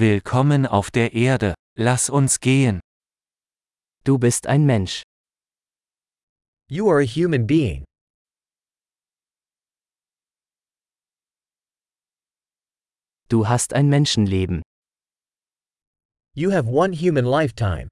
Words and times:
Willkommen 0.00 0.64
auf 0.64 0.90
der 0.90 1.12
Erde, 1.12 1.52
lass 1.76 2.08
uns 2.08 2.40
gehen. 2.40 2.80
Du 4.02 4.18
bist 4.18 4.46
ein 4.46 4.64
Mensch. 4.64 5.02
You 6.70 6.88
are 6.88 7.02
a 7.02 7.06
human 7.06 7.46
being. 7.46 7.84
Du 13.28 13.46
hast 13.46 13.74
ein 13.74 13.90
Menschenleben. 13.90 14.62
You 16.34 16.50
have 16.50 16.66
one 16.66 16.94
human 16.94 17.26
lifetime. 17.26 17.88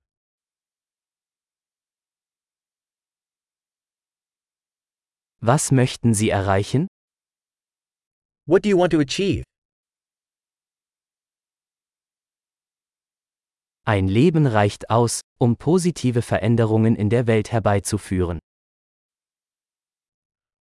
Was 5.43 5.71
möchten 5.73 6.15
Sie 6.15 6.31
erreichen? 6.31 6.87
What 8.47 8.65
do 8.65 8.71
you 8.71 8.79
want 8.79 8.93
to 8.93 9.01
achieve? 9.01 9.45
Ein 13.89 14.07
Leben 14.07 14.47
reicht 14.47 14.91
aus, 14.91 15.23
um 15.39 15.57
positive 15.57 16.21
Veränderungen 16.21 16.95
in 16.95 17.09
der 17.09 17.27
Welt 17.27 17.53
herbeizuführen. 17.53 18.39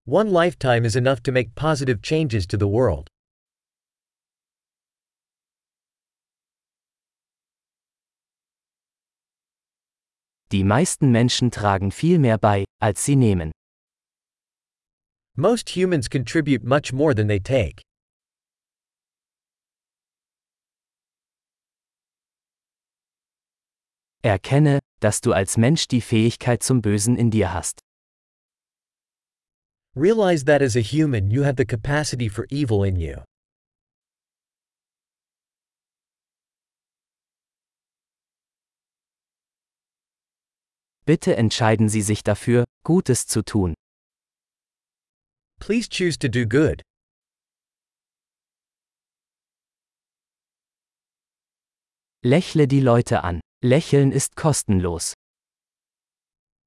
One 0.06 0.30
lifetime 0.30 0.88
is 0.88 0.96
enough 0.96 1.20
to 1.24 1.34
make 1.34 1.54
positive 1.54 2.02
changes 2.02 2.48
to 2.48 2.58
the 2.58 2.66
world. 2.66 3.10
Die 10.54 10.64
meisten 10.64 11.12
Menschen 11.12 11.52
tragen 11.52 11.92
viel 11.92 12.20
mehr 12.20 12.38
bei, 12.38 12.64
als 12.82 13.04
sie 13.04 13.18
nehmen. 13.18 13.52
Most 15.36 15.76
humans 15.76 16.10
contribute 16.10 16.64
much 16.64 16.94
more 16.94 17.14
than 17.14 17.28
they 17.28 17.42
take. 17.42 17.87
Erkenne, 24.28 24.80
dass 25.00 25.22
du 25.22 25.32
als 25.32 25.56
Mensch 25.56 25.88
die 25.88 26.02
Fähigkeit 26.02 26.62
zum 26.62 26.82
Bösen 26.82 27.16
in 27.16 27.32
dir 27.32 27.54
hast. 27.54 27.80
Realize 29.96 30.44
that 30.46 30.62
as 30.62 30.76
a 30.76 30.82
human 30.82 31.32
you 31.32 31.44
have 31.44 31.56
the 31.58 31.66
capacity 31.66 32.30
for 32.30 32.46
evil 32.52 32.84
in 32.84 32.98
you. 32.98 33.24
Bitte 41.06 41.38
entscheiden 41.38 41.88
Sie 41.88 42.02
sich 42.02 42.22
dafür, 42.22 42.66
Gutes 42.84 43.28
zu 43.28 43.42
tun. 43.42 43.74
Please 45.60 45.88
choose 45.90 46.20
to 46.20 46.28
do 46.28 46.46
good. 46.46 46.82
Lächle 52.24 52.68
die 52.68 52.82
Leute 52.82 53.24
an. 53.24 53.40
Lächeln 53.64 54.12
ist 54.12 54.36
kostenlos. 54.36 55.14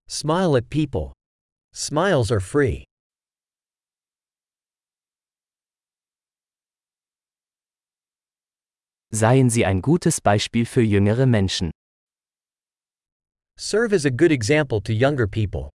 Smile 0.09 0.57
at 0.57 0.69
people. 0.71 1.13
Smiles 1.73 2.33
are 2.33 2.41
free. 2.41 2.85
Seien 9.13 9.51
Sie 9.51 9.65
ein 9.65 9.83
gutes 9.83 10.21
Beispiel 10.21 10.67
für 10.67 10.83
jüngere 10.83 11.27
Menschen. 11.27 11.71
Serve 13.57 13.93
as 13.95 14.05
a 14.05 14.11
good 14.11 14.33
example 14.33 14.81
to 14.81 14.93
younger 14.93 15.29
people. 15.29 15.71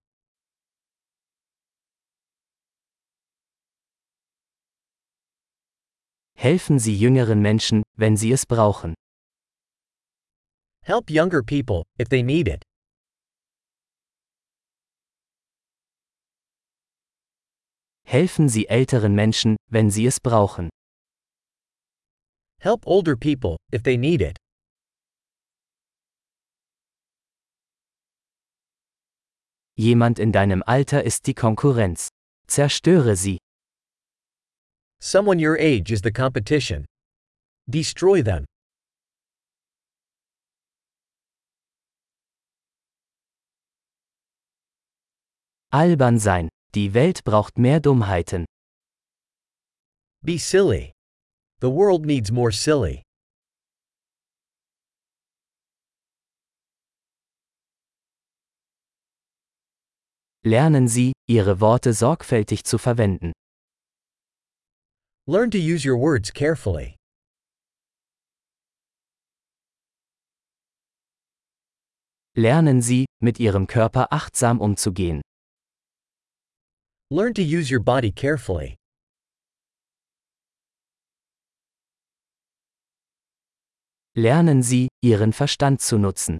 Helfen 6.33 6.77
Sie 6.77 6.93
jüngeren 6.93 7.41
Menschen, 7.41 7.83
wenn 7.97 8.17
sie 8.17 8.33
es 8.33 8.45
brauchen. 8.45 8.95
Help 10.85 11.09
younger 11.09 11.41
people, 11.41 11.83
if 11.97 12.09
they 12.09 12.21
need 12.21 12.47
it. 12.47 12.63
Helfen 18.05 18.47
Sie 18.47 18.69
älteren 18.69 19.15
Menschen, 19.15 19.55
wenn 19.71 19.89
sie 19.89 20.05
es 20.05 20.19
brauchen. 20.19 20.69
Help 22.59 22.85
older 22.85 23.15
people, 23.15 23.57
if 23.71 23.81
they 23.81 23.97
need 23.97 24.21
it. 24.21 24.37
Jemand 29.75 30.19
in 30.19 30.31
deinem 30.31 30.61
Alter 30.67 31.03
ist 31.03 31.25
die 31.25 31.33
Konkurrenz. 31.33 32.09
Zerstöre 32.47 33.15
sie. 33.15 33.39
Someone 35.01 35.39
your 35.39 35.57
age 35.57 35.91
is 35.91 36.01
the 36.01 36.11
competition. 36.11 36.85
Destroy 37.67 38.21
them. 38.21 38.45
Albern 45.75 46.19
sein. 46.19 46.47
Die 46.73 46.93
Welt 46.93 47.25
braucht 47.25 47.57
mehr 47.57 47.81
Dummheiten. 47.81 48.45
Be 50.23 50.39
silly. 50.39 50.93
The 51.59 51.67
world 51.67 52.05
needs 52.05 52.31
more 52.31 52.53
silly. 52.53 53.03
Lernen 60.45 60.87
Sie, 60.87 61.11
Ihre 61.27 61.59
Worte 61.59 61.91
sorgfältig 61.91 62.63
zu 62.63 62.77
verwenden. 62.77 63.33
Learn 65.27 65.51
to 65.51 65.57
use 65.57 65.85
your 65.85 65.99
words 65.99 66.31
carefully. 66.31 66.95
Lernen 72.37 72.81
Sie, 72.81 73.05
mit 73.21 73.41
Ihrem 73.41 73.67
Körper 73.67 74.13
achtsam 74.13 74.61
umzugehen. 74.61 75.21
Learn 77.11 77.35
to 77.35 77.43
use 77.43 77.69
your 77.69 77.81
body 77.81 78.11
carefully. 78.11 78.77
Lernen 84.17 84.63
Sie, 84.63 84.87
Ihren 85.03 85.31
Verstand 85.31 85.81
zu 85.81 85.99
nutzen. 85.99 86.39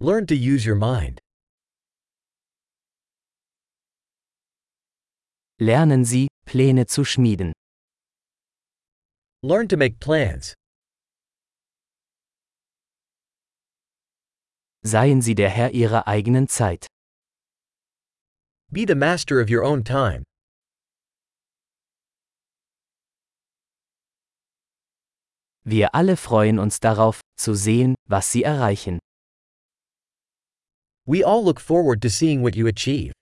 Learn 0.00 0.26
to 0.26 0.34
use 0.34 0.66
your 0.66 0.74
mind. 0.74 1.20
Lernen 5.60 6.04
Sie, 6.04 6.26
Pläne 6.46 6.86
zu 6.86 7.04
schmieden. 7.04 7.52
Learn 9.44 9.68
to 9.68 9.76
make 9.76 10.00
plans. 10.00 10.54
Seien 14.82 15.22
Sie 15.22 15.36
der 15.36 15.50
Herr 15.50 15.70
Ihrer 15.70 16.08
eigenen 16.08 16.48
Zeit. 16.48 16.86
Be 18.72 18.84
the 18.84 18.94
master 18.94 19.40
of 19.40 19.50
your 19.50 19.64
own 19.64 19.82
time. 19.82 20.22
Wir 25.64 25.88
alle 25.92 26.16
freuen 26.16 26.58
uns 26.58 26.78
darauf, 26.78 27.20
zu 27.36 27.54
sehen, 27.54 27.94
was 28.08 28.30
Sie 28.30 28.44
erreichen. 28.44 28.98
We 31.04 31.24
all 31.24 31.44
look 31.44 31.58
forward 31.58 32.00
to 32.02 32.08
seeing 32.08 32.42
what 32.42 32.54
you 32.54 32.68
achieve. 32.68 33.12